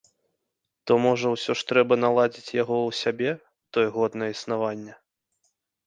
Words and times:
То 0.89 0.93
можа 1.03 1.27
ўсё 1.33 1.51
ж 1.59 1.67
трэба 1.73 1.93
наладзіць 2.05 2.55
яго 2.63 2.75
ў 2.87 2.91
сябе, 3.03 3.29
тое 3.77 3.87
годнае 3.99 4.31
існаванне? 4.37 4.93